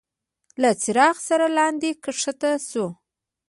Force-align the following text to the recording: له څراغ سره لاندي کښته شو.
له 0.61 0.69
څراغ 0.81 1.15
سره 1.27 1.45
لاندي 1.57 1.91
کښته 2.03 2.51
شو. 2.69 2.85